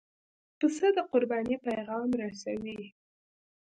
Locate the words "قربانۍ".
1.11-1.55